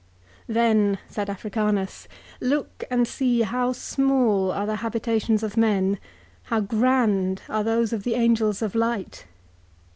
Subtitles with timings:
[0.47, 2.07] "'Then,' said Africanus,
[2.39, 5.99] 'look and see how small are the habita tions of men,
[6.45, 9.25] how grand are those of the angels of light.